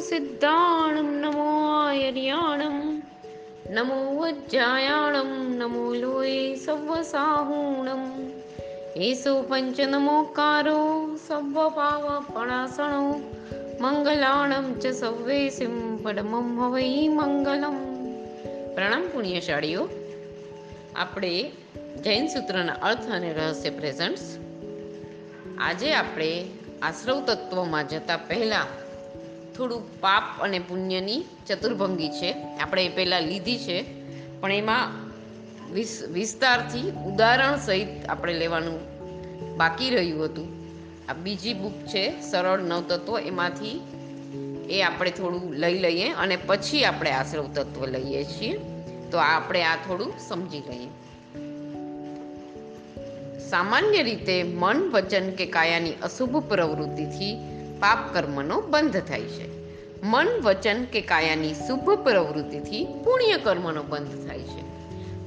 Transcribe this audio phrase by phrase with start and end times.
[0.00, 3.02] સિદ્ધાણમ નમો આયર્યાણમ
[3.70, 8.04] નમો વજ્જાયાણમ નમો લોય સવ્વસાહૂણમ
[8.96, 13.20] એસો પંચ નમોકારો સવ્વ પાવપણાસણો
[13.80, 17.76] મંગલાણમ ચ સવ્વેસિમ પડમમ હવૈ મંગલમ
[18.74, 19.88] પ્રણામ પુણ્યશાળીઓ
[20.96, 21.52] આપણે
[22.04, 24.38] જૈન સૂત્રના અર્થ અને રહસ્ય પ્રેઝન્ટ્સ
[25.58, 26.48] આજે આપણે
[26.82, 28.66] આશ્રવ તત્વમાં જતા પહેલા
[29.56, 32.32] થોડું પાપ અને પુણ્યની ચતુર્ભંગી છે.
[32.32, 33.84] આપણે એ પહેલાં લીધી છે.
[34.40, 35.04] પણ એમાં
[35.72, 38.94] વિસ, વિસ્તારથી ઉદાહરણ સહિત આપણે લેવાનું
[39.56, 40.48] બાકી રહ્યું હતું.
[41.08, 43.18] આ બીજી બુક છે, સરળ નવતત્વ.
[43.18, 43.80] એમાંથી
[44.70, 48.60] એ આપણે થોડું લઈ લઈએ અને પછી આપણે આશ્રવ તત્વ લઈએ છીએ.
[49.10, 50.88] તો આપણે આ થોડું સમજી લઈએ.
[53.38, 57.53] સામાન્ય રીતે મન, વચન કે કાયાની અશુભ પ્રવૃત્તિથી
[57.84, 59.48] પાપ કર્મનો બંધ થાય છે.
[60.02, 64.62] મન, વચન કે કાયાની શુભ પ્રવૃત્તિથી પુણ્ય કર્મનો બંધ થાય છે.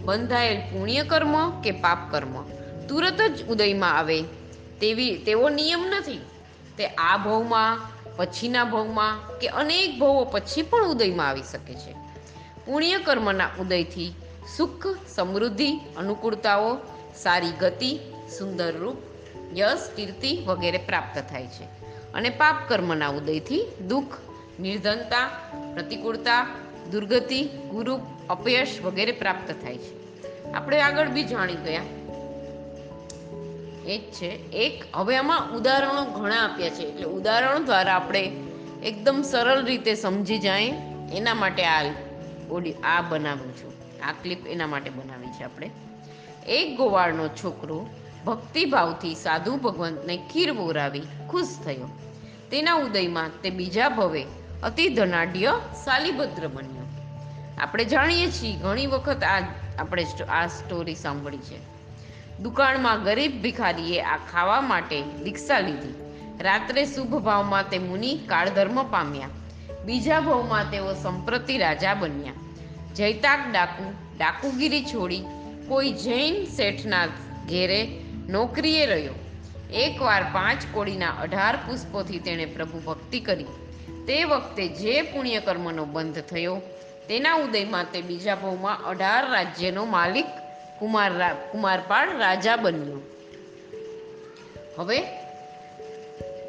[0.01, 2.43] બંધાયેલ પુણ્ય કર્મ કે પાપ કર્મ
[2.87, 4.21] તુરત જ ઉદયમાં આવે
[4.81, 6.21] તેવી, તેવો નિયમ નથી.
[6.77, 7.79] તે આ ભવમાં,
[8.15, 11.93] પછીના ભવમાં કે અનેક ભવો પછી પણ ઉદયમાં આવી શકે છે.
[12.65, 14.13] પુણ્ય કર્મના ઉદયથી
[14.57, 16.77] સુખ, સમૃદ્ધિ, અનુકૂળતાઓ,
[17.23, 17.99] સારી ગતિ,
[18.37, 18.97] સુંદર રૂપ,
[19.57, 21.76] યશ, કીર્તિ વગેરે પ્રાપ્ત થાય છે.
[22.17, 24.17] અને પાપ કર્મના ઉદયથી દુઃખ,
[24.59, 25.27] નિર્ધનતા,
[25.73, 26.47] પ્રતિકૂળતા,
[26.91, 29.97] દુર્ગતિ ગુરૂપ અપયશ વગેરે પ્રાપ્ત થાય છે.
[30.51, 31.81] આપણે આગળ બી જાણી ગયા.
[33.85, 34.51] એ જ છે.
[34.51, 36.83] એક, હવે આમાં ઉદાહરણો ઘણા આપ્યા છે.
[36.83, 38.31] એટલે ઉદાહરણો દ્વારા આપણે
[38.83, 40.73] એકદમ સરળ રીતે સમજી જાય.
[41.13, 41.93] એના માટે આ
[42.51, 43.73] ઓડી, આ બનાવ્યું છું.
[44.03, 45.71] આ ક્લિપ એના માટે બનાવી છે આપણે.
[46.47, 47.87] એક ગોવાળનો છોકરો
[48.25, 51.89] ભક્તિભાવથી સાધુ ભગવંતને ખીર બોરાવી ખુશ થયો.
[52.51, 54.25] તેના ઉદયમાં તે બીજા ભવે
[54.63, 56.85] અતિ ધનાઢ્ય શાલીભદ્ર બન્યો.
[57.59, 59.41] આપણે જાણીએ છીએ, ઘણી વખત આ
[59.79, 61.57] આપણે આ સ્ટોરી સાંભળી છે.
[62.39, 65.95] દુકાળમાં ગરીબ ભિખારીએ આ ખાવા માટે દીક્ષા લીધી.
[66.39, 69.27] રાત્રે શુભ ભાવમાં તે મુનિ કાળધર્મ પામ્યા.
[69.85, 72.33] બીજા ભાવમાં તેઓ સંપ્રતિ રાજા બન્યા.
[72.95, 75.23] જૈતાક ડાકુ, ડાકુગીરી છોડી
[75.67, 77.05] કોઈ જૈન શેઠના
[77.49, 77.87] ઘેરે
[78.29, 79.13] નોકરીએ રહ્યો.
[79.73, 83.45] એકવાર પાંચ કોડીના અઢાર પુષ્પોથી તેણે પ્રભુ ભક્તિ કરી.
[84.07, 86.61] તે વખતે જે પુણ્યકર્મનો બંધ થયો,
[87.07, 90.25] તેના ઉદયમાં તે બીજા ભાવમાં અઢાર રાજ્યનો માલિક,
[90.79, 91.11] કુમાર
[91.51, 93.01] કુમારપાળ રાજા બન્યો.
[94.77, 95.01] હવે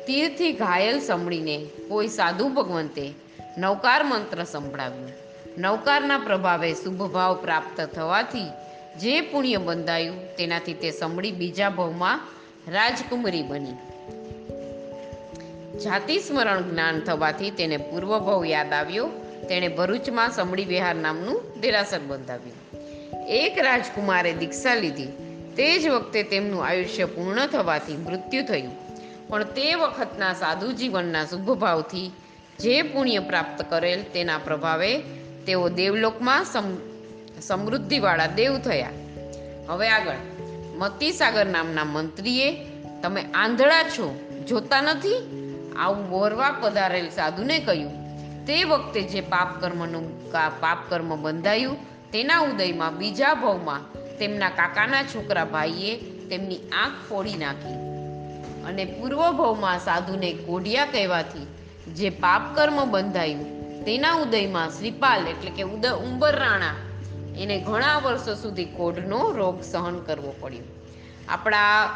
[0.06, 3.14] તીરથી ઘાયલ સંભળીને કોઈ સાધુ ભગવંતે
[3.58, 5.12] નવકાર મંત્ર સંભળાવ્યું.
[5.58, 8.50] નવકારના પ્રભાવે શુભભાવ પ્રાપ્ત થવાથી
[9.00, 12.20] જે પુણ્ય બંધાયું, તેનાથી તે સંભળી બીજા ભાવમાં
[12.70, 13.72] રાજકુમારી બની.
[15.78, 19.06] જાતિ સ્મરણ જ્ઞાન થવાથી તેને પૂર્વભાવ યાદ આવ્યો.
[19.48, 22.56] તેણે ભરૂચમાં સમડી વિહાર નામનું દેરાસર બંધાવ્યું.
[23.26, 25.06] એક રાજકુમારે દીક્ષા લીધી.
[25.56, 28.72] તે જ વખતે તેમનું આયુષ્ય પૂર્ણ થવાથી મૃત્યુ થયું.
[29.28, 32.12] પણ તે વખતના સાધુ જીવનના શુભભાવથી
[32.58, 34.98] જે પુણ્ય પ્રાપ્ત કરેલ તેના પ્રભાવે
[35.46, 36.44] તેઓ દેવલોકમાં
[37.40, 38.90] સમૃદ્ધિવાળા દેવ થયા.
[39.68, 40.37] હવે આગળ.
[40.78, 42.48] મતીસાગર નામના મંત્રીએ
[43.02, 44.06] તમે આંધળા છો,
[44.48, 45.16] જોતા નથી?
[45.78, 47.92] આવું બોરવા પધારેલ સાધુને કહ્યું.
[48.46, 51.76] તે વખતે જે પાપ કર્મનું પાપ કર્મ બંધાયું,
[52.10, 53.84] તેના ઉદયમાં બીજા ભાવમાં
[54.18, 55.96] તેમના કાકાના છોકરા ભાઈએ
[56.30, 57.76] તેમની આંખ ફોડી નાખી.
[58.64, 61.46] અને પૂર્વ ભાવમાં સાધુને કોઢિયા કહેવાથી
[61.94, 63.46] જે પાપ કર્મ બંધાયું,
[63.84, 66.74] તેના ઉદયમાં શ્રીપાલ એટલે કે ઉદ ઉંબર રાણા
[67.38, 70.66] એને ઘણા વર્ષો સુધી કોઢનો રોગ સહન કરવો પડ્યો.
[71.28, 71.88] આપણા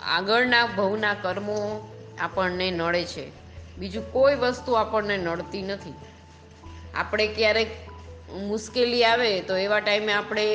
[0.00, 1.88] આગળના ભવના કર્મો
[2.20, 3.26] આપણને નડે છે.
[3.78, 5.94] બીજું કોઈ વસ્તુ આપણને નડતી નથી.
[6.94, 7.70] આપણે ક્યારેક
[8.46, 10.46] મુશ્કેલી આવે તો એવા ટાઈમે આપણે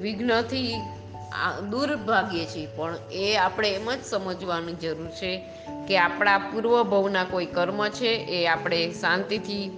[0.00, 0.74] વિઘ્નથી
[1.70, 2.66] દૂર ભાગીએ છીએ.
[2.76, 5.32] પણ એ આપણે એમ જ સમજવાની જરૂર છે
[5.88, 9.70] કે આપણા પૂર્વ ભવના કોઈ કર્મ છે, એ આપણે શાંતિથી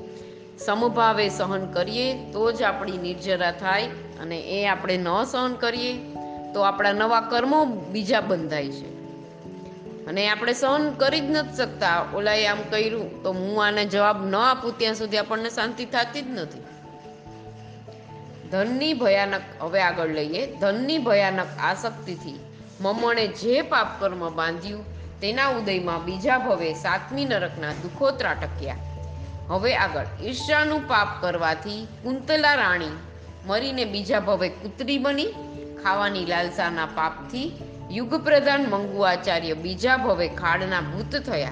[0.66, 3.86] સમભાવે સહન કરીએ, તો જ આપણી નિર્જરા થાય
[4.20, 5.98] અને એ આપણે ન સહન કરીએ,
[6.54, 9.00] તો આપણા નવા કર્મો બીજા બંધાય છે.
[10.06, 12.06] અને આપણે સહન કરી જ નથી શકતા.
[12.14, 16.30] ઓલાએ આમ કર્યું તો હું આને જવાબ ન આપું ત્યાં સુધી આપણને શાંતિ થતી જ
[16.30, 16.62] નથી.
[18.50, 20.56] ધનની ભયાનક, હવે આગળ લઈએ.
[20.56, 22.38] ધનની ભયાનક આસક્તિથી
[22.80, 24.84] મમણે જે પાપ કર્મ બાંધ્યું,
[25.20, 28.76] તેના ઉદયમાં બીજા ભવે સાતમી નરકના દુઃખો ત્રાટક્યા
[29.50, 30.06] હવે આગળ.
[30.22, 32.96] ઈર્ષાનું પાપ કરવાથી કુંતલા રાણી
[33.46, 35.26] મરીને બીજા ભવે કૂતરી બની.
[35.82, 37.52] ખાવાની લાલસાના પાપથી
[37.90, 41.50] યુગપ્રધાન મંગુ આચાર્ય બીજા ભવે ખાડના ભૂત થયા.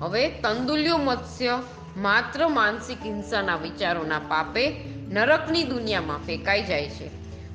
[0.00, 1.62] હવે તંદુલ્યો મત્સ્ય
[1.96, 7.10] માત્ર માનસિક હિંસાના વિચારોના પાપે નરકની દુનિયામાં ફેંકાઈ જાય છે.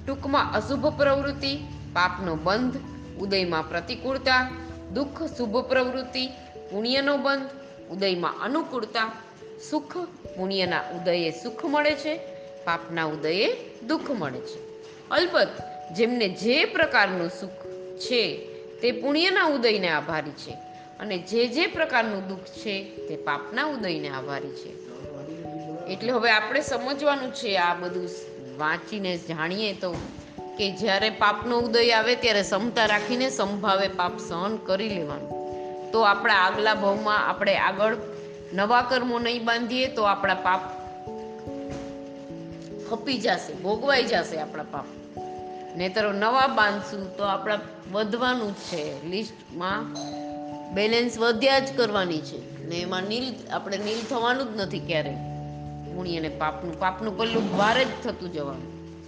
[0.07, 1.57] ટૂંકમાં અશુભ પ્રવૃત્તિ,
[1.93, 2.77] પાપનો બંધ,
[3.19, 4.51] ઉદયમાં પ્રતિકૂળતા,
[4.93, 6.27] દુઃખ શુભ પ્રવૃત્તિ,
[6.71, 7.49] પુણ્યનો બંધ,
[7.89, 9.11] ઉદયમાં અનુકૂળતા
[9.69, 9.97] સુખ,
[10.37, 12.17] પુણ્યના ઉદયે સુખ મળે છે,
[12.65, 13.55] પાપના ઉદયે
[13.87, 14.59] દુઃખ મળે છે.
[15.09, 15.49] અલબત્ત,
[15.93, 17.65] જેમને જે પ્રકારનું સુખ
[17.97, 18.37] છે,
[18.81, 20.51] તે પુણ્યના ઉદયને આભારી છે
[20.99, 24.85] અને જે જે પ્રકારનું દુઃખ છે, તે પાપના ઉદયને આભારી છે.
[25.87, 28.09] એટલે હવે આપણે સમજવાનું છે આ બધું
[28.57, 29.95] વાંચીને જાણીએ તો
[30.57, 35.45] કે જ્યારે પાપનો ઉદય આવે ત્યારે ક્ષમતા રાખીને સંભાવે પાપ સહન કરી લેવાનું.
[35.91, 37.95] તો આપણા આગલા ભાવમાં આપણે આગળ
[38.55, 40.61] નવા કર્મો નહીં બાંધીએ તો આપણા પાપ
[42.89, 44.85] ખપી જશે, ભોગવાઈ જશે આપણા પાપ.
[45.75, 47.59] નહીતર નવા બાંધશું તો આપણા
[47.91, 49.07] વધવાનું જ છે.
[49.07, 49.85] લિસ્ટમાં
[50.73, 52.67] બેલેન્સ વધ્યા જ કરવાની છે.
[52.67, 55.15] ને એમાં નીલ, આપણે નીલ થવાનું જ નથી ક્યારેય.
[55.93, 58.99] પુણ્ય અને પાપનું પાપનું પલ્લું ભારે જ થતું જવાનું.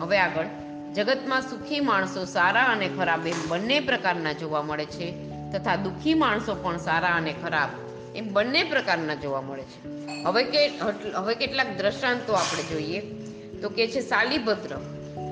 [0.00, 0.46] હવે આગળ.
[0.94, 5.10] જગતમાં સુખી માણસો સારા અને ખરાબ એમ બંને પ્રકારના જોવા મળે છે.
[5.52, 7.85] તથા દુઃખી માણસો પણ સારા અને ખરાબ.
[8.16, 9.88] એમ બંને પ્રકારના જોવા મળે છે.
[10.24, 10.68] હવે કે
[11.14, 13.00] હવે કેટલાક દ્રષ્ટાંતો આપણે જોઈએ.
[13.62, 14.76] તો કે છે શાલીભદ્ર.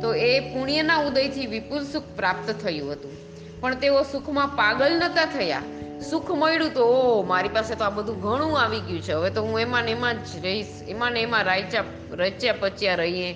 [0.03, 3.13] તો એ પુણ્યના ઉદયથી વિપુલ સુખ પ્રાપ્ત થયું હતું.
[3.61, 5.63] પણ તેઓ સુખમાં પાગલ નતા થયા.
[6.11, 9.13] સુખ મળ્યું તો, ઓ, મારી પાસે તો આ બધું ઘણું આવી ગયું છે.
[9.13, 10.67] હવે તો હું એમાં ને એમાં જ રહીશ.
[10.89, 13.33] એમાં ને એમાં રાચ્યા રચ્યા પચ્યા રહીએ.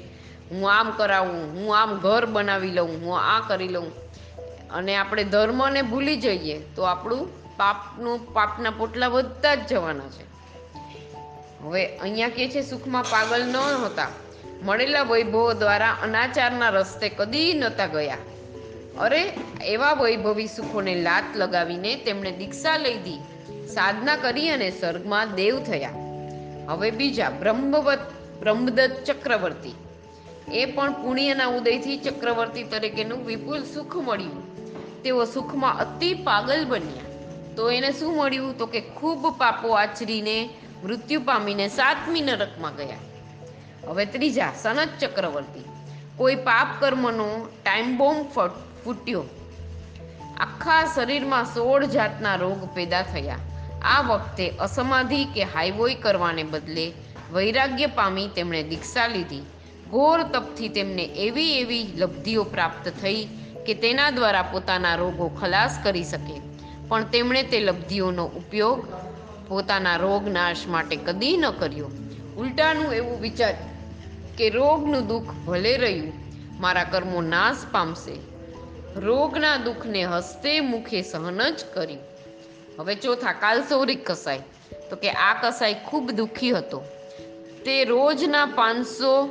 [0.51, 3.93] હું આમ કરાવું, હું આમ ઘર બનાવી લઉં, હું આ કરી લઉં.
[4.71, 10.29] અને આપણે ધર્મને ભૂલી જઈએ તો આપણું પાપનું, પાપના પોટલા વધતા જ જવાના છે.
[11.63, 14.09] હવે અહીંયા કે છે સુખમાં પાગલ ન હતા.
[14.65, 18.17] મળેલા વૈભવો દ્વારા અનાચારના રસ્તે કદી નતા ગયા.
[18.99, 19.33] અરે,
[19.65, 23.19] એવા વૈભવી સુખોને લાત લગાવીને તેમણે દીક્ષા લઈ દી,
[23.67, 25.91] સાધના કરી અને સ્વર્ગમાં દેવ થયા.
[26.69, 27.99] હવે બીજા બ્રહ્મવત
[28.41, 29.75] બ્રહ્મદત્ત ચક્રવર્તી.
[30.53, 34.49] એ પણ પુણ્યના ઉદયથી ચક્રવર્તી તરીકેનું વિપુલ સુખ મળ્યું.
[35.03, 37.08] તેઓ સુખમાં અતિ પાગલ બન્યા.
[37.59, 38.59] તો એને શું મળ્યું?
[38.59, 40.49] તો કે ખૂબ પાપો આચરીને
[40.85, 42.97] મૃત્યુ પામીને સાતમી નરકમાં ગયા.
[43.89, 45.65] હવે ત્રીજા, સનત ચક્રવર્તી.
[46.17, 48.27] કોઈ પાપ કર્મનો ટાઈમ બોમ્બ
[48.85, 49.25] ફૂટ્યો.
[50.37, 53.39] આખા શરીરમાં સોળ જાતના રોગ પેદા થયા.
[53.83, 56.93] આ વખતે અસમાધિ કે હાઈવોય કરવાને બદલે
[57.33, 59.43] વૈરાગ્ય પામી તેમણે દીક્ષા લીધી.
[59.91, 63.29] ઘોર તપથી તેમને એવી એવી લબ્ધિઓ પ્રાપ્ત થઈ
[63.67, 66.48] કે તેના દ્વારા પોતાના રોગો ખલાસ કરી શકે.
[66.89, 68.89] પણ તેમણે તે લબ્ધિઓનો ઉપયોગ
[69.49, 71.91] પોતાના રોગ નાશ માટે કદી ન કર્યો.
[72.37, 73.55] ઉલટાનું એવું વિચાર
[74.39, 76.13] કે રોગનું દુઃખ ભલે રહ્યું,
[76.61, 78.17] મારા કર્મો નાશ પામશે.
[79.01, 82.01] રોગના દુઃખને હસ્તે મુખે સહન જ કર્યું.
[82.79, 84.39] હવે ચોથા કાલસૌરિક કસાય
[84.91, 86.83] તો કે આ કસાય ખૂબ દુઃખી હતો.
[87.65, 89.27] તે રોજના પાંચસો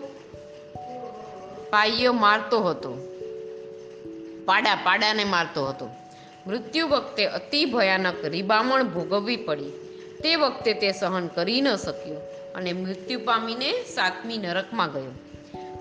[1.69, 2.97] પાયો મારતો હતો.
[4.45, 5.89] પાડા પાડાને મારતો હતો.
[6.47, 9.69] મૃત્યુ વખતે અતિ ભયાનક રીબામણ ભોગવવી પડી.
[10.23, 12.15] તે વખતે તે સહન કરી ન શક્યો
[12.55, 15.11] અને મૃત્યુ પામીને સાતમી નરકમાં ગયો.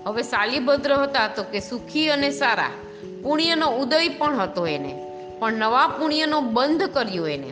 [0.05, 2.69] હવે સાલીભદ્ર હતા તો કે સુખી અને સારા.
[3.23, 5.11] પુણ્યનો ઉદય પણ હતો એને.
[5.39, 7.49] પણ નવા પુણ્યનો બંધ કર્યો એને.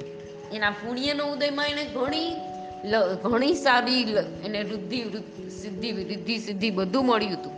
[0.54, 2.36] એના પુણ્યનો ઉદયમાં એને ઘણી
[3.24, 4.02] ઘણી સારી
[4.46, 5.04] એને વૃદ્ધિ,
[5.62, 7.54] સિદ્ધિ વૃદ્ધિ સિદ્ધિ બધું મળ્યું હતું.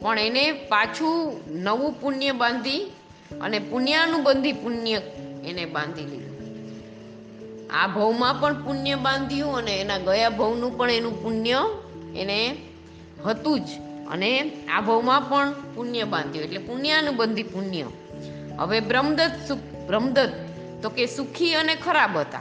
[0.00, 2.92] પણ એને પાછું નવું પુણ્ય બાંધી
[3.40, 5.00] અને પુણ્યાનુબંધી પુણ્ય
[5.46, 6.32] એને બાંધી લીધું.
[7.70, 11.62] આ ભવમાં પણ પુણ્ય બાંધ્યું અને એના ગયા ભવનું પણ એનું પુણ્ય
[12.16, 12.56] એને
[13.26, 13.68] હતું જ.
[14.10, 17.84] અને આ ભવમાં પણ પુણ્ય બાંધ્યું એટલે પુણ્યાનુબંધી પુણ્ય.
[18.58, 20.32] હવે બ્રહ્મદત્ત સુખ બ્રહ્મદત્ત
[20.82, 22.40] તો કે સુખી અને ખરાબ હતા.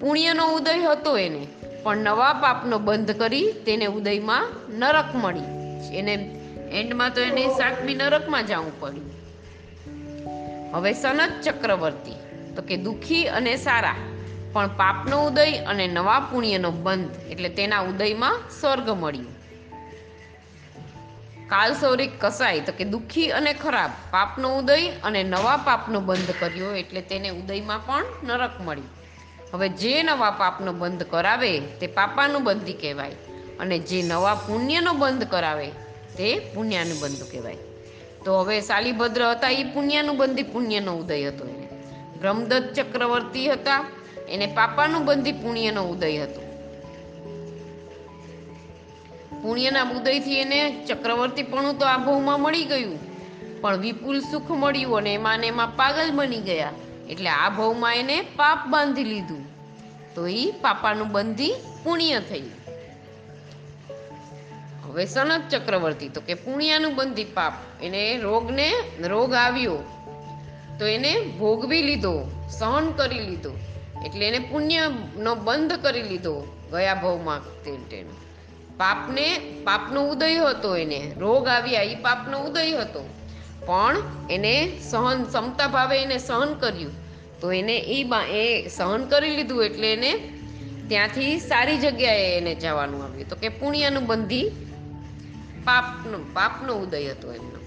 [0.00, 1.46] પુણ્યનો ઉદય હતો એને,
[1.82, 5.58] પણ નવા પાપનો બંધ કરી તેને ઉદયમાં નરક મળી.
[5.96, 6.40] એને
[6.72, 9.17] એન્ડમાં તો એને સાતમી નરકમાં જવું પડ્યું.
[10.72, 12.14] હવે સનત ચક્રવર્તી,
[12.54, 13.94] તો કે દુઃખી અને સારા.
[14.52, 19.38] પણ પાપનો ઉદય અને નવા પુણ્યનો બંધ, એટલે તેના ઉદયમાં સ્વર્ગ મળ્યું.
[21.48, 23.90] કાલસૌરિક કસાય, તો કે દુઃખી અને ખરાબ.
[24.10, 28.88] પાપનો ઉદય અને નવા પાપનો બંધ કર્યો, એટલે તેને ઉદયમાં પણ નરક મળ્યું.
[29.54, 33.10] હવે જે નવા પાપનો બંધ કરાવે, તે પાપાનું બંધી કહેવાય.
[33.60, 35.66] અને જે નવા પુણ્યનો બંધ કરાવે,
[36.16, 37.56] તે પુણ્યાનું બંધ કહેવાય.
[38.28, 41.66] તો હવે શાલીભદ્ર હતા એ પુણ્યાનું બંધી પુણ્યનો ઉદય હતો એને.
[42.20, 43.80] બ્રહ્મદત્ત ચક્રવર્તી હતા,
[44.28, 46.40] એને પાપાનું બંધી પુણ્યનો ઉદય હતો.
[49.42, 52.98] પુણ્યના ઉદયથી એને ચક્રવર્તી પણ તો આ ભવમાં મળી ગયું,
[53.60, 56.72] પણ વિપુલ સુખ મળ્યું અને એમાં ને એમાં પાગલ બની ગયા,
[57.08, 59.44] એટલે આ ભવમાં એને પાપ બાંધી લીધું.
[60.14, 61.54] તો એ પાપાનું બંધી
[61.84, 62.57] પુણ્ય થયું
[64.98, 67.52] હવે સનક ચક્રવર્તી, તો કે પુણ્યાનુબંધી પાપ,
[67.82, 68.72] એને રોગને,
[69.08, 69.78] રોગ આવ્યો,
[70.78, 73.52] તો એને ભોગવી લીધો, સહન કરી લીધો,
[74.06, 76.40] એટલે એને પુણ્યનો બંધ કરી લીધો,
[76.70, 78.16] ગયા ભાવમાં તેનું
[78.78, 83.08] પાપને, પાપનો ઉદય હતો એને, રોગ આવ્યા એ પાપનો ઉદય હતો.
[83.66, 83.96] પણ
[84.30, 86.92] એને સહન, ક્ષમતા ભાવે એને સહન કર્યું,
[87.40, 90.12] તો એને એ એ સહન કરી લીધું, એટલે એને
[90.88, 93.28] ત્યાંથી સારી જગ્યાએ એને જવાનું આવ્યું.
[93.28, 94.67] તો કે પુણ્યાનું બંધી
[95.68, 97.60] પાપનો પાપનો ઉદય હતો એમનો.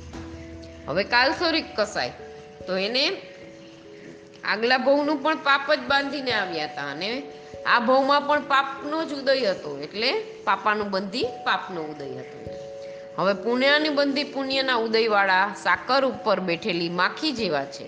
[0.88, 2.14] હવે કાલસોરિક કસાય.
[2.68, 3.04] તો એને
[4.44, 7.10] આગલા ભવનું પણ પાપ જ બાંધીને આવ્યા હતા અને
[7.66, 10.10] આ ભવમાં પણ પાપનો જ ઉદય હતો, એટલે
[10.44, 12.38] પાપાનું બંધી પાપનો ઉદય હતો.
[13.18, 17.88] હવે પુણ્યની બંધી પુણ્યના ઉદયવાળા સાકર ઉપર બેઠેલી માખી જેવા છે.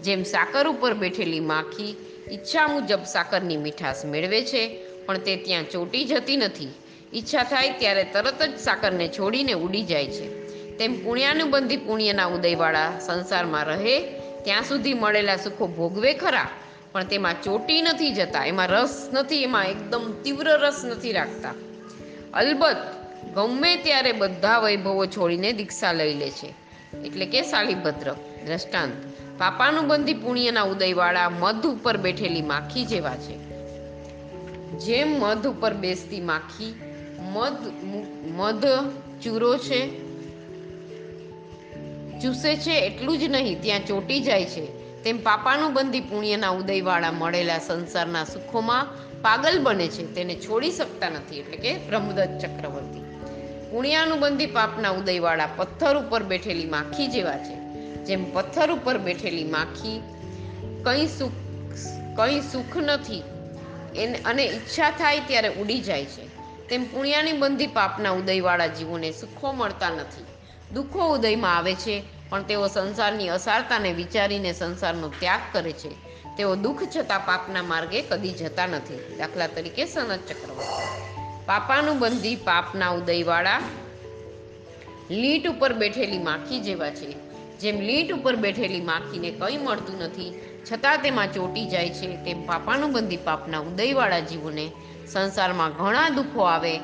[0.00, 1.90] જેમ સાકર ઉપર બેઠેલી માખી
[2.32, 4.62] ઈચ્છા મુજબ સાકરની મીઠાશ મેળવે છે,
[5.06, 6.68] પણ તે ત્યાં ચોટી જતી નથી.
[7.14, 10.40] ઈચ્છા થાય ત્યારે તરત જ સાકરને છોડીને ઉડી જાય છે.
[10.78, 14.00] તેમ પુણ્યાનુબંધી પુણ્યના ઉદયવાળા સંસારમાં રહે,
[14.44, 16.48] ત્યાં સુધી મળેલા સુખો ભોગવે ખરા,
[16.92, 21.54] પણ તેમાં ચોટી નથી જતા, એમાં રસ નથી, એમાં એકદમ તીવ્ર રસ નથી રાખતા.
[22.34, 23.00] અલબત્ત,
[23.34, 26.54] ગમે ત્યારે બધા વૈભવો છોડીને દીક્ષા લઈ લે છે.
[27.04, 28.12] એટલે કે શાલીભદ્ર
[28.46, 28.92] દ્રષ્ટાંત
[29.38, 33.36] પાપાનું બંધી પુણ્યના ઉદયવાળા મધ ઉપર બેઠેલી માખી જેવા છે.
[34.78, 36.89] જેમ મધ ઉપર બેસતી માખી
[37.20, 37.84] મધ
[38.26, 38.64] મધ
[39.22, 40.10] ચૂરો છે.
[42.22, 44.80] ચૂસે છે એટલું જ નહીં, ત્યાં ચોટી જાય છે.
[45.04, 48.86] તેમ પાપાનું બંધી પુણ્યના ઉદયવાળા મળેલા સંસારના સુખોમાં
[49.22, 53.00] પાગલ બને છે, તેને છોડી શકતા નથી, એટલે કે બ્રહ્મદત્ત ચક્રવર્તી.
[53.70, 57.56] પુણ્યાનુબંધી પાપના ઉદયવાળા પથ્થર ઉપર બેઠેલી માખી જેવા છે.
[58.04, 60.02] જેમ પથ્થર ઉપર બેઠેલી માખી
[60.84, 61.32] કંઈ સુખ
[62.16, 63.22] કંઈ સુખ નથી,
[63.96, 66.29] એને, અને ઈચ્છા થાય ત્યારે ઉડી જાય છે.
[66.70, 70.24] તેમ પુણ્યાની બંધી પાપના ઉદયવાળા જીવોને સુખો મળતા નથી.
[70.74, 75.88] દુઃખો ઉદયમાં આવે છે, પણ તેઓ સંસારની અસારતાને વિચારીને સંસારનો ત્યાગ કરે છે.
[76.36, 79.16] તેઓ દુઃખ છતાં પાપના માર્ગે કદી જતા નથી.
[79.16, 80.90] દાખલા તરીકે સનત ચક્રવર્તી.
[81.46, 83.60] પાપાનું બંધી પાપના ઉદયવાળા
[85.10, 87.30] લીટ ઉપર બેઠેલી માખી જેવા છે.
[87.58, 92.92] જેમ લીટ ઉપર બેઠેલી માખીને કંઈ મળતું નથી, છતાં તેમાં ચોટી જાય છે, તેમ પાપાનું
[92.92, 94.70] બંધી પાપના ઉદયવાળા જીવોને
[95.12, 96.78] સંસારમાં ઘણા દુઃખો આવે,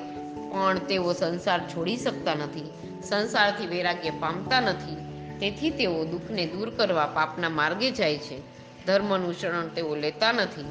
[0.50, 2.70] પણ તેઓ સંસાર છોડી શકતા નથી,
[3.02, 4.96] સંસારથી વૈરાગ્ય પામતા નથી.
[5.40, 8.42] તેથી તેઓ દુઃખને દૂર કરવા પાપના માર્ગે જાય છે.
[8.86, 10.64] ધર્મનું શરણ તેઓ લેતા નથી.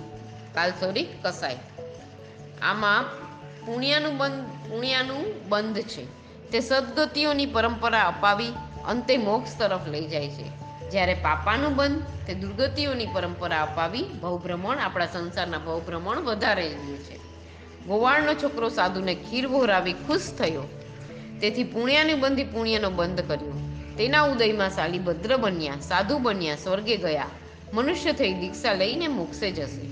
[0.53, 1.57] કાલસોરી કસાય.
[2.61, 3.03] આમાં
[3.65, 6.25] પુણ્યાનું બંધ પુણ્યાનું બંધ છે.
[6.49, 8.47] તે સદગતિઓની પરંપરા અપાવી
[8.85, 10.65] અંતે મોક્ષ તરફ લઈ જાય છે.
[10.89, 17.24] જ્યારે પાપાનું બંધ, તે દુર્ગતિઓની પરંપરા અપાવી ભવભ્રમણ આપણા સંસારના ભવભ્રમણ વધારે છે.
[17.87, 20.63] ગોવાળનો છોકરો સાધુને ખીર વહોરાવી ખુશ થયો.
[21.41, 23.53] તેથી પુણ્યાની બંધી પુણ્યનો બંધ કર્યો.
[23.97, 27.27] તેના ઉદયમાં શાલીભદ્ર બન્યા, સાધુ બન્યા, સ્વર્ગે ગયા.
[27.73, 29.83] મનુષ્ય થઈ દીક્ષા લઈને મોક્ષે જશે.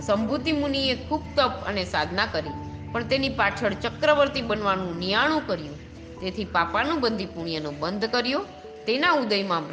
[0.00, 2.54] સંભૂતિ મુનિએ ખૂબ તપ અને સાધના કરી,
[2.92, 5.76] પણ તેની પાછળ ચક્રવર્તી બનવાનું નિયાણું કર્યું.
[6.20, 8.40] તેથી પાપાનું બંધી પુણ્યનો બંધ કર્યો.
[8.86, 9.68] તેના ઉદયમાં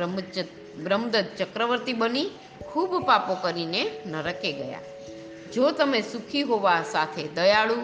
[0.84, 2.28] બ્રહ્મદત્ત ચક્રવર્તી બની,
[2.64, 4.82] ખૂબ પાપો કરીને નરકે ગયા.
[5.54, 7.78] જો તમે સુખી હોવા સાથે દયાળુ,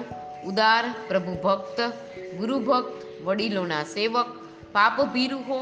[0.45, 1.79] ઉદાર, પ્રભુ ભક્ત,
[2.37, 4.29] ગુરુ ભક્ત, વડીલોના સેવક,
[4.71, 5.59] પાપ ભીરુ હો,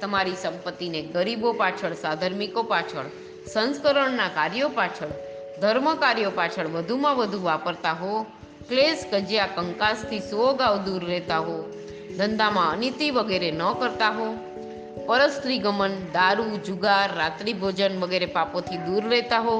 [0.00, 3.08] તમારી સંપત્તિને ગરીબો પાછળ, સાધર્મિકો પાછળ,
[3.46, 5.14] સંસ્કરણના કાર્યો પાછળ,
[5.60, 8.12] ધર્મ કાર્યો પાછળ વધુમાં વધુ વાપરતા હો,
[8.68, 11.56] ક્લેશ, કજિયા, કંકાસથી સો ગાવ દૂર રહેતા હો,
[12.18, 14.28] ધંધામાં અનિતિ વગેરે ન કરતા હો
[15.08, 19.56] પરસ્ત્રી ગમન દારૂ, જુગાર રાત્રિ ભોજન વગેરે પાપોથી દૂર રહેતા હો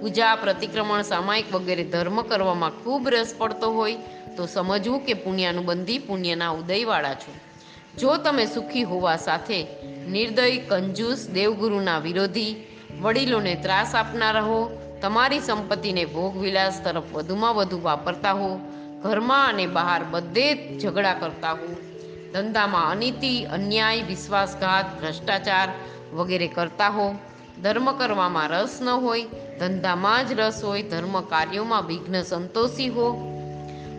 [0.00, 3.94] પૂજા, પ્રતિક્રમણ, સામાયિક વગેરે ધર્મ કરવામાં ખૂબ રસ પડતો હોય
[4.36, 7.32] તો સમજવું કે પુણ્યાનુબંધી પુણ્યના ઉદયવાળા છો.
[7.98, 9.66] જો તમે સુખી હોવા સાથે
[10.08, 12.56] નિર્દય, કંજૂસ, દેવગુરુના વિરોધી,
[13.00, 14.58] વડીલોને ત્રાસ આપનારા હો,
[15.02, 18.50] તમારી સંપત્તિને ભોગવિલાસ તરફ વધુમાં વધુ વાપરતા હો,
[19.02, 21.70] ઘરમાં અને બહાર બધે જ ઝઘડા કરતા હો,
[22.32, 25.68] ધંધામાં અનીતિ, અન્યાય, વિશ્વાસઘાત, ભ્રષ્ટાચાર
[26.12, 27.14] વગેરે કરતા હો
[27.62, 29.24] ધર્મ કરવામાં રસ ન હોય,
[29.58, 33.06] ધંધામાં જ રસ હોય, ધર્મ કાર્યોમાં વિઘ્ન સંતોષી હો.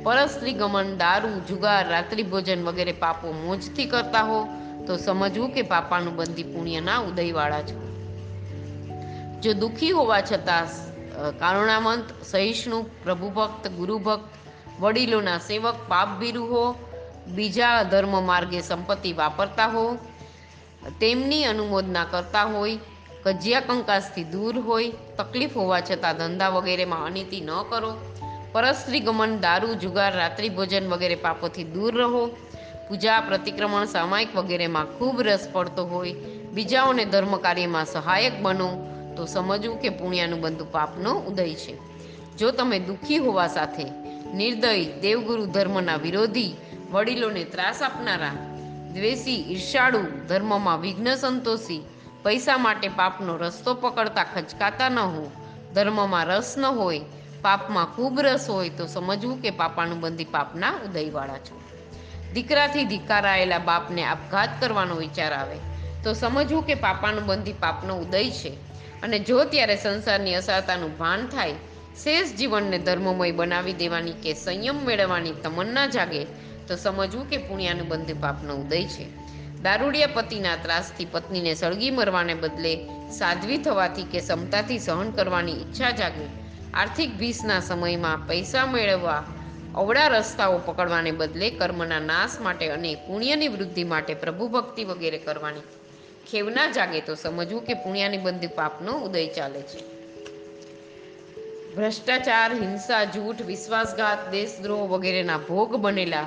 [0.04, 4.40] પરસ્ત્રી ગમન દારૂ, જુગાર, રાત્રિ ભોજન વગેરે પાપો મોજથી કરતા હો,
[4.88, 7.82] તો સમજવું કે પાપાનું બંદી પુણ્યના ઉદયવાળા છો.
[9.42, 10.68] જો દુઃખી હોવા છતાં
[11.40, 14.30] કારુણાવંત, સહિષ્ણુ, પ્રભુભક્ત, ગુરુભક્ત,
[14.80, 16.64] વડીલોના સેવક, પાપભીરુ હો,
[17.28, 19.98] બીજા ધર્મ માર્ગે સંપત્તિ વાપરતા હો,
[21.00, 22.78] તેમની અનુમોદના કરતા હોય
[23.24, 27.98] કજિયા કંકાસથી દૂર હોય, તકલીફ હોવા છતાં ધંધા વગેરેમાં અનિતિ ન કરો.
[28.52, 32.28] પરસ્ત્રી ગમન દારૂ, જુગાર, રાત્રિ ભોજન વગેરે પાપોથી દૂર રહો.
[32.90, 36.14] પૂજા, પ્રતિક્રમણ, સામાયિક વગેરેમાં ખૂબ રસ પડતો હોય.
[36.54, 38.88] બીજાઓને ધર્મ કાર્યમાં સહાયક બનો
[39.18, 41.78] તો સમજવું કે પુણ્યાનું બંધુ પાપનો ઉદય છે.
[42.38, 43.84] જો તમે દુઃખી હોવા સાથે
[44.34, 46.54] નિર્દય દેવગુરુ ધર્મના વિરોધી
[46.92, 48.32] વડીલોને ત્રાસ આપનારા,
[48.94, 51.84] દ્વેષી, ઈર્ષાળુ ધર્મમાં વિઘ્ન સંતોષી
[52.24, 55.32] પૈસા માટે પાપનો રસ્તો પકડતા ખચકાતા ન હો
[55.76, 57.02] ધર્મમાં રસ ન હોય,
[57.42, 61.62] પાપમાં ખૂબ રસ હોય તો સમજવું કે પાપાનું બંધી પાપના ઉદયવાળા છો.
[62.34, 65.56] દીકરાથી ધિકારાયેલા બાપને આપઘાત કરવાનો વિચાર આવે
[66.04, 68.50] તો સમજવું કે પાપાનું બંધી પાપનો ઉદય છે.
[69.04, 71.54] અને જો ત્યારે સંસારની અસરતાનું ભાન થાય,
[72.04, 76.26] શેષ જીવનને ધર્મમય બનાવી દેવાની કે સંયમ મેળવવાની તમન્ના જાગે,
[76.68, 79.21] તો સમજવું કે પુણ્યાનું બંધી પાપનો ઉદય છે.
[79.62, 86.26] દારૂડિયા પતિના ત્રાસથી પત્નીને સળગી મરવાને બદલે સાધ્વી થવાથી કે ક્ષમતાથી સહન કરવાની ઈચ્છા જાગે.
[86.74, 89.24] આર્થિક ભીસના સમયમાં પૈસા મેળવવા
[89.76, 95.62] અવળા રસ્તાઓ પકડવાને બદલે કર્મના નાશ માટે અને પુણ્યની વૃદ્ધિ માટે પ્રભુ ભક્તિ વગેરે કરવાની.
[96.32, 100.02] ખેવના જાગે તો સમજવું કે પુણ્યની બંધી પાપનો ઉદય ચાલે છે.
[101.76, 106.26] ભ્રષ્ટાચાર, હિંસા, જૂઠ, વિશ્વાસઘાત, દેશદ્રોહ વગેરેના ભોગ બનેલા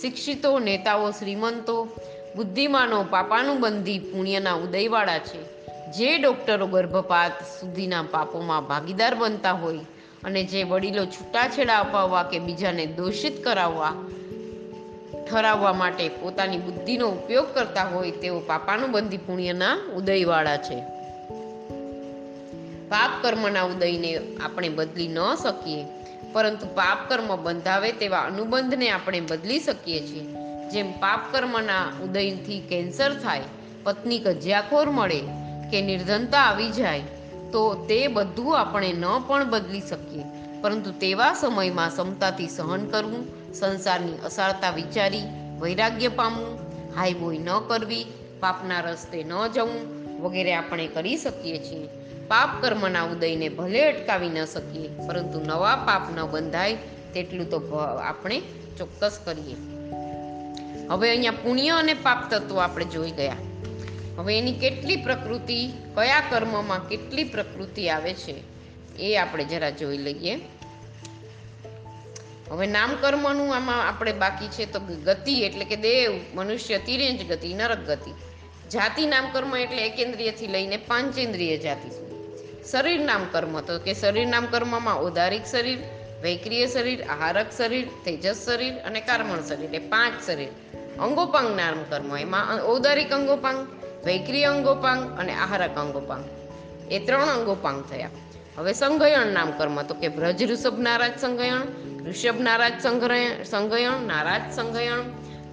[0.00, 1.88] શિક્ષિતો, નેતાઓ, શ્રીમંતો
[2.36, 5.52] બુદ્ધિમાનો પાપાનું બંધી પુણ્યના ઉદયવાળા છે.
[5.92, 9.78] જે ડોક્ટરો ગર્ભપાત સુધીના પાપોમાં ભાગીદાર બનતા હોય
[10.24, 13.92] અને જે વડીલો છૂટાછેડા અપાવવા કે બીજાને દોષિત કરાવવા,
[15.30, 20.80] ઠરાવવા માટે પોતાની બુદ્ધિનો ઉપયોગ કરતા હોય તેઓ પાપાનું બંધી પુણ્યના ઉદયવાળા છે.
[22.88, 25.84] પાપ કર્મના ઉદયને આપણે બદલી ન શકીએ,
[26.32, 30.41] પરંતુ પાપ કર્મ બંધાવે તેવા અનુબંધને આપણે બદલી શકીએ છીએ.
[30.72, 33.40] જેમ પાપ કર્મના ઉદયથી કેન્સર થાય,
[33.84, 35.20] પત્ની કજિયાખોર મળે
[35.70, 37.00] કે નિર્ધનતા આવી જાય,
[37.52, 40.24] તો તે બધું આપણે ન પણ બદલી શકીએ.
[40.62, 45.22] પરંતુ તેવા સમયમાં ક્ષમતાથી સહન કરવું, સંસારની અસારતા વિચારી,
[45.60, 46.58] વૈરાગ્ય પામવું
[46.96, 48.06] હાઈબોય ન કરવી,
[48.40, 49.82] પાપના રસ્તે ન જવું
[50.22, 51.88] વગેરે આપણે કરી શકીએ છીએ.
[52.28, 56.74] પાપ કર્મના ઉદયને ભલે અટકાવી ન શકીએ, પરંતુ નવા પાપ ન બંધાય
[57.14, 57.58] તેટલું તો
[58.04, 58.42] આપણે
[58.78, 59.81] ચોક્કસ કરીએ.
[60.90, 63.36] હવે અહીંયા પુણ્ય અને પાપ તત્વો આપણે જોઈ ગયા.
[64.18, 68.34] હવે એની કેટલી પ્રકૃતિ, કયા કર્મમાં કેટલી પ્રકૃતિ આવે છે,
[68.98, 70.38] એ આપણે જરા જોઈ લઈએ.
[72.50, 77.54] હવે નામ કર્મનું આમાં આપણે બાકી છે તો ગતિ એટલે કે દેવ, મનુષ્ય, તિરેંજ ગતિ,
[77.54, 78.10] નરક ગતિ.
[78.70, 81.90] જાતિ નામકર્મ એટલે એકેન્દ્રિયથી લઈને પાંચેન્દ્રિય જાતિ.
[81.90, 85.78] સુધી શરીર નામકર્મ તો કે શરીર નામકર્મમાં ઔદારિક શરીર
[86.22, 90.48] વૈક્રિય શરીર, આહારક શરીર, તેજસ શરીર અને કાર્મણ શરીર એ પાંચ શરીર.
[91.00, 93.66] અંગોપાંગ નામકર્મ એમાં ઔદારિક અંગોપાંગ,
[94.06, 96.24] વૈક્રિય અંગોપાંગ અને આહારક અંગોપાંગ.
[96.90, 98.10] એ ત્રણ અંગોપાંગ થયા.
[98.58, 101.62] હવે સંગયણ નામકર્મ તો કે બ્રજ ઋષભ નારાજ સંગયણ
[102.08, 102.72] ઋષભ નારાજ
[103.50, 105.02] સંગયણ નારાજ સંગયણ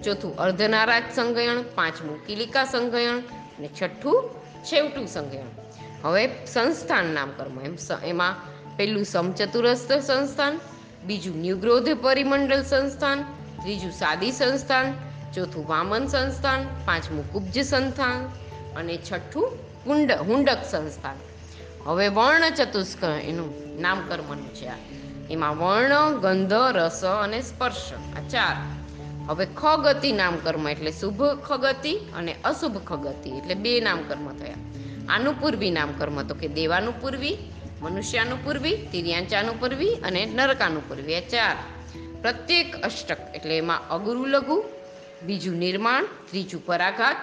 [0.02, 3.18] ચોથું અર્ધનારાજ સંગયણ પાંચમું કિલિકા સંગયણ
[3.58, 4.30] અને છઠ્ઠું
[4.64, 5.48] છેવટું સંગયણ
[6.04, 8.34] હવે સંસ્થાન નામકર્મ એમ એમાં
[8.80, 10.60] પેલું સમચતુરસ્થ સંસ્થાન,
[11.06, 13.22] બીજું ન્યુગ્રોધ પરિમંડળ સંસ્થાન,
[13.62, 14.92] ત્રીજું સાદી સંસ્થાન,
[15.34, 18.24] ચોથું વામન સંસ્થાન, પાંચમું કુબ્જ સંસ્થાન
[18.76, 19.50] અને છઠ્ઠું
[19.84, 21.16] કુંડ, હુંડક સંસ્થાન.
[21.86, 24.74] હવે વર્ણ ચતુષ્ક એનું નામકર્મનું છે આ.
[25.30, 28.56] એમાં વર્ણ, ગંધ, રસ અને સ્પર્શ આ ચાર.
[29.28, 34.54] હવે ખગતિ નામકર્મ એટલે શુભ ખગતિ અને અશુભ ખગતિ એટલે બે નામકર્મ થયા.
[35.08, 37.36] આનું પૂર્વી નામકર્મ તો કે દેવાનું પૂર્વી
[37.80, 41.16] મનુષ્યાનું પૂર્વી, તિર્યાંચાનું પૂર્વી અને નરકાનું પૂર્વી.
[41.16, 41.56] આ ચાર.
[42.22, 44.64] પ્રત્યેક અષ્ટક એટલે એમાં અગુરુ લઘુ,
[45.22, 47.16] બીજું નિર્માણ, ત્રીજું પરાઘાત,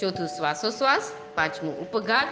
[0.00, 2.28] ચોથું શ્વાસોશ્વાસ, પાંચમું ઉપઘાત,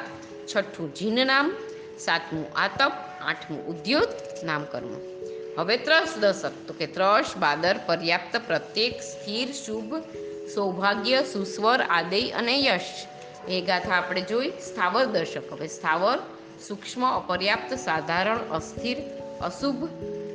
[0.56, 1.56] છઠ્ઠું જીન નામ
[1.98, 5.12] સાતમું આતપ, આઠમું ઉદ્યોત નામકર્મ
[5.58, 6.52] હવે ત્રસ દશક.
[6.66, 9.94] તો કે ત્રસ, બાદર, પર્યાપ્ત, પ્રત્યેક, સ્થિર, શુભ,
[10.54, 13.06] સૌભાગ્ય, સુસ્વર, આદય અને યશ.
[13.48, 16.18] એ ગાથા આપણે જોઈ સ્થાવર દર્શક હવે સ્થાવર
[16.68, 18.96] સૂક્ષ્મ, અપર્યાપ્ત, સાધારણ, અસ્થિર,
[19.40, 19.88] અશુભ,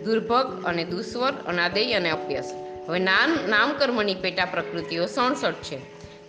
[0.05, 2.53] દુર્ભગ અને દુસ્વર અનાદય અને અપ્યસ.
[2.89, 5.79] હવે નામ નામકર્મની પેટા પ્રકૃતિઓ સડસઠ છે.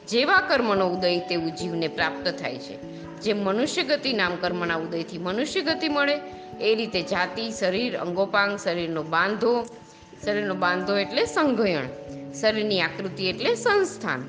[0.07, 2.83] જેવા કર્મનો ઉદય તેવું જીવને પ્રાપ્ત થાય છે.
[3.21, 6.21] જે મનુષ્ય ગતિ નામકર્મના ઉદયથી મનુષ્ય ગતિ મળે,
[6.61, 9.67] એ રીતે જાતિ, શરીર, અંગોપાંગ, શરીરનો બાંધો
[10.25, 11.85] શરીરનો બાંધો એટલે સંઘયણ,
[12.33, 14.29] શરીરની આકૃતિ એટલે સંસ્થાન.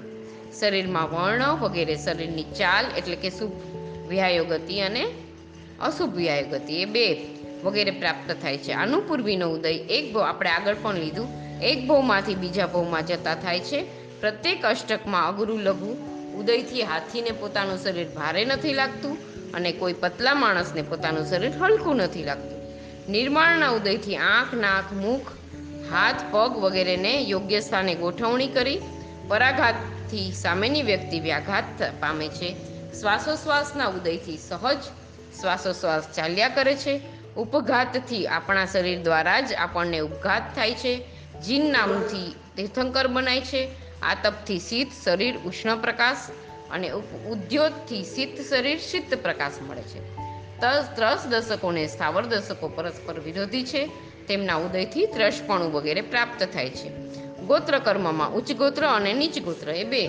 [0.60, 3.52] શરીરમાં વર્ણ વગેરે શરીરની ચાલ એટલે કે શુભ
[4.08, 5.06] વ્યાયો ગતિ અને
[5.82, 7.28] અશુભ વ્યાય ગતિ એ બે
[7.64, 8.72] વગેરે પ્રાપ્ત થાય છે.
[8.72, 11.28] આનું પૂર્વીનો ઉદય એક ભાવ આપણે આગળ પણ લીધું.
[11.62, 13.82] એક ભાવમાંથી બીજા ભાવમાં જતા થાય છે.
[14.22, 15.98] પ્રત્યેક અષ્ટકમાં અગુરુ લઘુ
[16.40, 19.18] ઉદયથી હાથીને પોતાનું શરીર ભારે નથી લાગતું
[19.54, 22.60] અને કોઈ પતલા માણસને પોતાનું શરીર હલકું નથી લાગતું.
[23.12, 25.32] નિર્માણના ઉદયથી આંખ, નાક, મુખ,
[25.92, 28.80] હાથ, પગ વગેરેને યોગ્ય સ્થાને ગોઠવણી કરી
[29.28, 32.56] પરાઘાતથી સામેની વ્યક્તિ વ્યાઘાત પામે છે.
[33.00, 34.78] શ્વાસોશ્વાસના ઉદયથી સહજ
[35.42, 37.02] શ્વાસોશ્વાસ ચાલ્યા કરે છે.
[37.38, 41.06] ઉપઘાતથી આપણા શરીર દ્વારા જ આપણને ઉપઘાત થાય છે.
[41.42, 43.68] જીન નામથી તીર્થંકર બનાય છે.
[44.02, 46.18] આ તપથી શીત શરીર ઉષ્ણ પ્રકાશ
[46.72, 46.90] અને
[47.30, 50.00] ઉદ્યોતથી શીત શરીર શીત પ્રકાશ મળે છે.
[50.96, 53.90] ત્રસ દશકોને સ્થાવર દશકો પરસ્પર વિરોધી છે.
[54.28, 56.90] તેમના ઉદયથી ત્રસપણું વગેરે પ્રાપ્ત થાય છે.
[57.40, 60.08] ગોત્ર કર્મમાં ઉચ્ચ ગોત્ર અને નીચ ગોત્ર એ બે.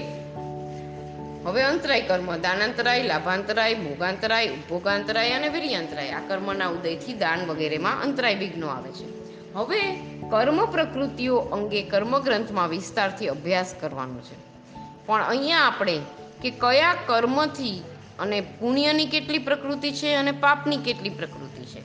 [1.44, 6.10] હવે અંતરાય કર્મ, દાનાંતરાય, લાભાંતરાય, ભોગાંતરાય, ઉપભોગાંતરાય અને વીર્યાંતરાય.
[6.10, 9.20] આ કર્મના ઉદયથી દાન વગેરેમાં અંતરાય વિઘ્નો આવે છે.
[9.54, 9.94] હવે
[10.30, 14.36] કર્મ પ્રકૃતિઓ અંગે કર્મગ્રંથમાં વિસ્તારથી અભ્યાસ કરવાનો છે.
[15.06, 16.00] પણ અહીંયા આપણે
[16.42, 17.82] કે કયા કર્મથી
[18.18, 21.82] અને પુણ્યની કેટલી પ્રકૃતિ છે અને પાપની કેટલી પ્રકૃતિ છે.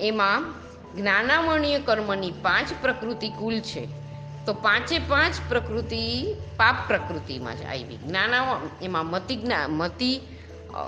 [0.00, 0.54] એમાં
[0.96, 4.05] જ્ઞાનામણીય કર્મની પાંચ પ્રકૃતિ કુલ છે.
[4.46, 7.96] તો પાંચે પાંચ પ્રકૃતિ પાપ પ્રકૃતિમાં જ આવી.
[7.96, 10.20] જ્ઞાના એમાં મતિ જ્ઞા, મતિ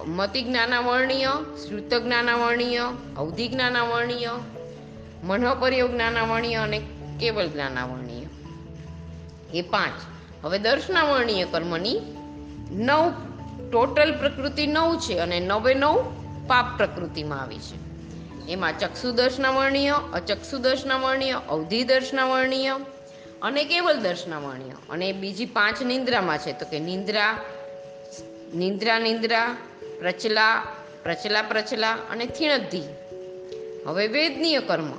[0.07, 1.29] મતિ જ્ઞાનાવર્ણીય,
[1.69, 2.81] શ્રુત જ્ઞાનાવર્ણીય,
[3.17, 4.31] અવધિ જ્ઞાનાવર્ણીય
[5.25, 6.79] મનોપર્યોગ જ્ઞાનાવર્ણીય અને
[7.21, 8.25] કેવલ જ્ઞાનાવર્ણીય.
[9.55, 9.93] એ પાંચ.
[10.45, 12.01] હવે દર્શનાવર્ણીય કર્મની
[12.71, 13.13] નવ,
[13.73, 16.03] ટોટલ પ્રકૃતિ નવ છે અને નવે નવ
[16.47, 17.77] પાપ પ્રકૃતિમાં આવી છે.
[18.53, 22.77] એમાં ચક્ષુ દર્શનાવર્ણીય, અચક્ષુ દર્શનાવર્ણીય, અવધિ દર્શનાવર્ણીય
[23.43, 27.39] અને કેવલ દર્શનાવર્ણીય અને બીજી પાંચ નિંદ્રામાં છે, તો કે નિંદ્રા
[28.55, 29.57] નિંદ્રા નિંદ્રા,
[30.01, 30.63] પ્રચલા
[31.03, 32.83] પ્રચલા પ્રચલા અને થીણદ્ધિ.
[33.87, 34.91] હવે વેદનીય કર્મ,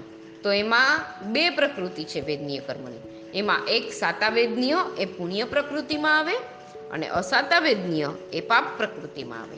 [0.44, 1.02] તો એમાં
[1.34, 3.32] બે પ્રકૃતિ છે વેદનીય કર્મની.
[3.34, 6.36] એમાં એક સાતા વેદનીય એ પુણ્ય પ્રકૃતિમાં આવે,
[6.92, 9.58] અને અસાતા વેદનીય એ પાપ પ્રકૃતિમાં આવે.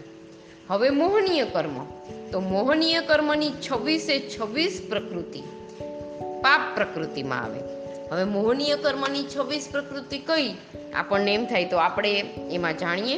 [0.67, 1.85] હવે મોહનીય કર્મ,
[2.31, 5.41] તો મોહનીય કર્મની છવ્વીસે છવ્વીસ પ્રકૃતિ
[6.41, 7.80] પાપ પ્રકૃતિમાં આવે.
[8.11, 10.53] હવે મોહનીય કર્મની છવ્વીસ પ્રકૃતિ કઈ?
[10.93, 12.19] આપણને એમ થાય તો આપણે
[12.51, 13.17] એમાં જાણીએ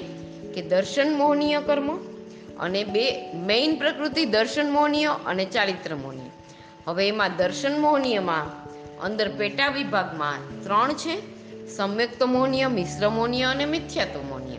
[0.54, 1.98] કે દર્શન મોહનીય કર્મ
[2.60, 6.30] અને બે મેઇન પ્રકૃતિ દર્શન મોહનીય અને ચારિત્ર મોહનીય.
[6.88, 8.66] હવે એમાં દર્શન મોહનીયમાં
[9.00, 11.22] અંદર પેટા વિભાગમાં ત્રણ છે
[11.68, 14.58] સમ્યક્ત મોહનીય મિશ્ર મોહનીય અને મિથ્યાત્વ મોહનીય.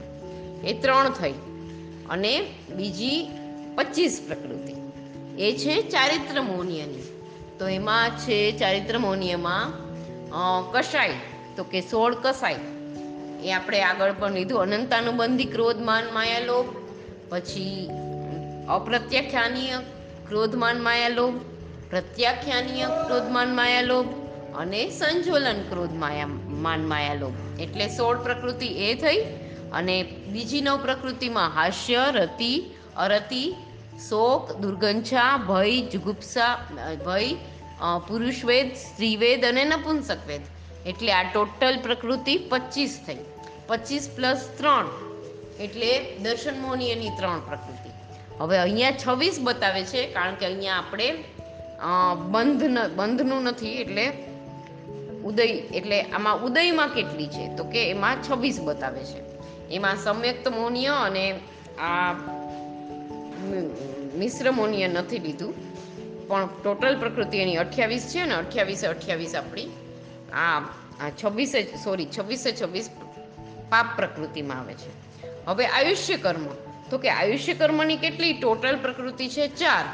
[0.68, 1.32] એ ત્રણ થઈ.
[2.10, 3.28] અને બીજી
[3.74, 4.74] પચીસ પ્રકૃતિ.
[5.42, 7.02] એ છે ચારિત્ર મોહનીયની.
[7.58, 9.83] તો એમાં છે ચારિત્ર મૌન્યમાં અ,
[10.72, 11.10] કસાય.
[11.56, 12.54] તો કે સોળ કસાય.
[13.44, 14.60] એ આપણે આગળ પણ લીધું.
[14.60, 15.48] અનંતાનુબંધી
[15.80, 16.66] માનમાયા લોભ
[17.28, 17.90] પછી
[18.68, 19.72] અપ્રત્યાખ્યાનીય
[20.28, 21.34] ક્રોધમાન માયાલોભ,
[21.90, 24.06] પ્રત્યાખ્યાનીય ક્રોધમાન માયાલોભ
[24.56, 27.60] અને સંજોલન ક્રોધ માયા, માન માયાલોભ.
[27.60, 29.20] એટલે સોળ પ્રકૃતિ એ થઈ
[29.72, 32.64] અને બીજી નવ પ્રકૃતિમાં હાસ્ય, રતિ,
[32.96, 33.54] અરતિ,
[34.08, 36.58] શોક દુર્ગંછા ભય, જુગુપ્સા
[37.06, 37.36] ભય
[38.08, 40.42] પુરુષવેદ સ્ત્રીવેદ અને નપુંસકવેદ
[40.86, 43.22] એટલે આ ટોટલ પ્રકૃતિ પચીસ થઈ.
[43.68, 44.86] પચીસ પ્લસ ત્રણ
[45.60, 45.90] એટલે
[46.22, 47.90] દર્શન મોહનીયની ત્રણ પ્રકૃતિ.
[48.40, 51.08] હવે અહીંયા છવ્વીસ બતાવે છે, કારણ કે અહીંયા આપણે
[52.32, 52.62] બંધ
[52.96, 54.06] બંધનું નથી, એટલે
[55.24, 55.46] ઉદય,
[55.78, 57.44] એટલે આમાં ઉદયમાં કેટલી છે?
[57.56, 59.20] તો કે એમાં છવ્વીસ બતાવે છે.
[59.70, 61.24] એમાં સંયુક્ત મોનીય અને
[61.80, 62.12] આ
[64.20, 65.54] મિશ્ર મોનીય નથી લીધું.
[66.28, 69.66] પણ ટોટલ પ્રકૃતિ એની અઠ્યાવીસ છે ને અઠ્યાવીસે અઠ્યાવીસ આપણી.
[70.32, 70.60] આ
[71.24, 72.90] છવ્વીસે સોરી છવ્વીસે છવ્વીસ
[73.70, 74.90] પાપ પ્રકૃતિમાં આવે છે.
[75.46, 76.46] હવે આયુષ્ય કર્મ.
[76.90, 79.48] તો કે આયુષ્ય કર્મની કેટલી ટોટલ પ્રકૃતિ છે?
[79.48, 79.84] ચાર.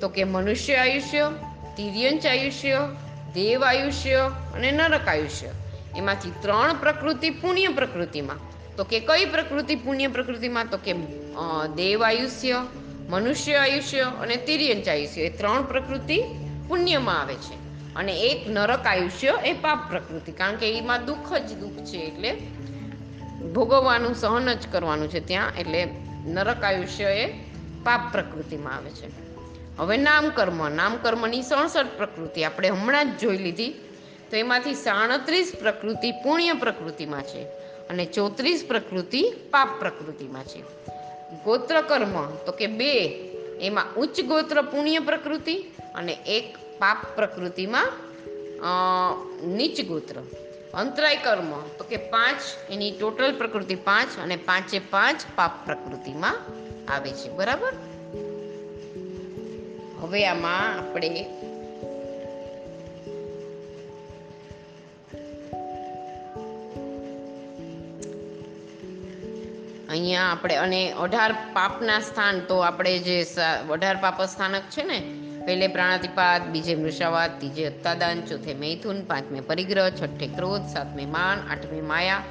[0.00, 1.32] તો કે મનુષ્ય આયુષ્ય
[1.76, 2.88] તિર્યંચ આયુષ્ય,
[3.34, 5.50] દેવ આયુષ્ય અને નરક આયુષ્ય.
[5.96, 8.36] એમાંથી ત્રણ પ્રકૃતિ પુણ્ય પ્રકૃતિમાં.
[8.76, 10.70] તો કે કઈ પ્રકૃતિ પુણ્ય પ્રકૃતિમાં?
[10.70, 10.92] તો કે
[11.74, 12.66] દેવ આયુષ્ય
[13.08, 16.22] મનુષ્ય આયુષ્ય અને તિર્યંચ આયુષ્ય એ ત્રણ પ્રકૃતિ
[16.68, 17.54] પુણ્યમાં આવે છે.
[17.94, 20.32] અને એક નરક આયુષ્ય એ પાપ પ્રકૃતિ.
[20.32, 22.32] કારણ કે એમાં દુઃખ જ દુઃખ છે એટલે
[23.52, 25.52] ભોગવવાનું, સહન જ કરવાનું છે ત્યાં.
[25.58, 25.88] એટલે
[26.24, 27.26] નરક આયુષ્ય એ
[27.84, 29.06] પાપ પ્રકૃતિમાં આવે છે.
[29.78, 30.68] હવે નામકર્મ.
[30.68, 32.44] નામકર્મની સડસઠ પ્રકૃતિ.
[32.44, 33.74] આપણે હમણાં જ જોઈ લીધી.
[34.30, 37.44] તો એમાંથી સાડત્રીસ પ્રકૃતિ પુણ્ય પ્રકૃતિમાં છે
[37.88, 40.86] અને ચોત્રીસ પ્રકૃતિ પાપ પ્રકૃતિમાં છે.
[41.44, 42.92] ગોત્ર કર્મ તો કે બે.
[43.60, 45.56] એમાં ઉચ્ચ ગોત્ર પુણ્ય પ્રકૃતિ
[45.94, 47.92] અને એક પાપ પ્રકૃતિમાં
[49.56, 50.20] નીચ ગોત્ર.
[50.74, 56.36] અંતરાય કર્મ, તો કે પાંચ, એની ટોટલ પ્રકૃતિ પાંચ અને પાંચે પાંચ પાપ પ્રકૃતિમાં
[56.92, 57.28] આવે છે.
[57.30, 57.72] બરાબર?
[60.00, 61.24] હવે આમાં આપણે
[69.96, 73.18] અહીંયા આપણે, અને અઢાર પાપના સ્થાન તો આપણે જે
[73.74, 74.98] અઢાર પાપ સ્થાનક છે ને,
[75.46, 81.82] પહેલે પ્રાણાતિપાત, બીજે મૃષાવાદ ત્રીજે અત્તાદાન, ચોથે મૈથુન, પાંચમે પરિગ્રહ, છઠ્ઠે ક્રોધ, સાતમે માન, આઠમે
[81.82, 82.24] માયા,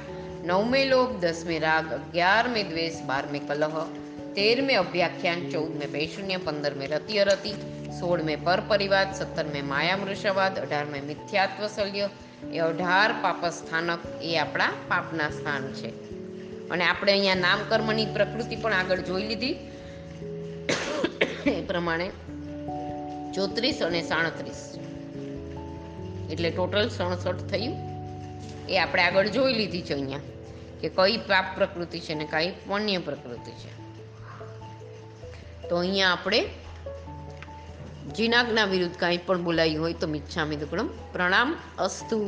[0.44, 3.78] નવમે લોભ, દસમે રાગ, અગિયારમે દ્વેષ, બારમે કલહ,
[4.34, 7.54] તેરમે અભ્યાખ્યાન, ચૌદમે પૈશુન્ય પંદરમે રતિયરતિ
[8.00, 12.10] સોળમે પરપરિવાદ, સત્તરમે માયા મૃષાવાદ, અઢારમે મિથ્યાત્વ શલ્ય
[12.52, 16.15] એ અઢાર પાપ સ્થાનક એ આપણા પાપના સ્થાન છે.
[16.70, 19.56] અને આપણે અહીંયા નામકર્મની પ્રકૃતિ પણ આગળ જોઈ લીધી.
[21.46, 22.08] એ પ્રમાણે
[23.34, 24.62] ચોત્રીસ અને સાડત્રીસ.
[26.30, 27.74] એટલે ટોટલ સડસઠ થયું.
[28.68, 30.18] એ આપણે આગળ જોઈ લીધી છે અહીંયા
[30.80, 33.70] કે કઈ પાપ પ્રકૃતિ છે ને કઈ પુણ્ય પ્રકૃતિ છે.
[35.68, 36.40] તો અહીંયા આપણે
[38.16, 40.88] જીનાગના વિરુદ્ધ કાંઈ પણ બોલાયું હોય તો મિચ્છામી દુકડમ.
[41.12, 42.18] પ્રણામ અસ્તુ.